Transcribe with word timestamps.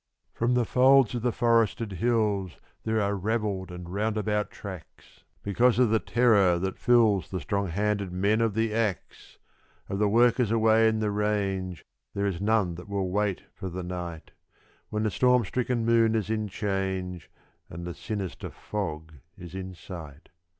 From 0.33 0.55
the 0.55 0.65
folds 0.65 1.13
of 1.13 1.21
the 1.21 1.31
forested 1.31 1.91
hills 1.91 2.53
there 2.85 2.99
are 2.99 3.13
ravelled 3.15 3.69
and 3.69 3.87
roundabout 3.87 4.49
tracks, 4.49 5.23
Because 5.43 5.77
of 5.77 5.91
the 5.91 5.99
terror 5.99 6.57
that 6.57 6.79
fills 6.79 7.29
the 7.29 7.39
strong 7.39 7.67
handed 7.67 8.11
men 8.11 8.41
of 8.41 8.55
the 8.55 8.73
axe! 8.73 9.37
Of 9.87 9.99
the 9.99 10.09
workers 10.09 10.49
away 10.49 10.87
in 10.87 11.01
the 11.01 11.11
range 11.11 11.85
there 12.15 12.25
is 12.25 12.41
none 12.41 12.73
that 12.73 12.89
will 12.89 13.11
wait 13.11 13.43
for 13.53 13.69
the 13.69 13.83
night, 13.83 14.31
When 14.89 15.03
the 15.03 15.11
storm 15.11 15.45
stricken 15.45 15.85
moon 15.85 16.15
is 16.15 16.31
in 16.31 16.47
change 16.47 17.29
and 17.69 17.85
the 17.85 17.93
sinister 17.93 18.49
fog 18.49 19.13
is 19.37 19.53
in 19.53 19.75
sight. 19.75 20.29